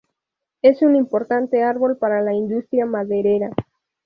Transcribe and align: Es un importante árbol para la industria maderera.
Es 0.63 0.81
un 0.81 0.95
importante 0.95 1.61
árbol 1.61 1.95
para 1.99 2.23
la 2.23 2.33
industria 2.33 2.87
maderera. 2.87 3.51